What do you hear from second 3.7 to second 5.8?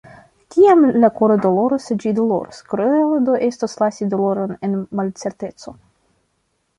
lasi doloron en malcerteco.